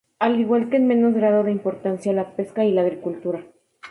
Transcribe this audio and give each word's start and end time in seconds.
Al 0.17 0.39
igual 0.39 0.71
que, 0.71 0.77
en 0.77 0.87
menos 0.87 1.13
grado 1.13 1.43
de 1.43 1.51
importancia, 1.51 2.11
la 2.11 2.35
pesca 2.35 2.65
y 2.65 2.71
la 2.71 2.81
agricultura. 2.81 3.45